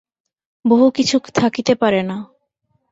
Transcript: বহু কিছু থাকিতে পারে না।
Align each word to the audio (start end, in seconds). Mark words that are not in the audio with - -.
বহু 0.65 0.87
কিছু 0.91 1.15
থাকিতে 1.35 1.73
পারে 1.75 2.01
না। 2.03 2.17